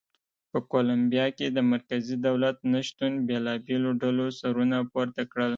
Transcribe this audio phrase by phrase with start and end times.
[0.51, 5.49] په کولمبیا کې د مرکزي دولت نه شتون بېلابېلو ډلو سرونه پورته کړل.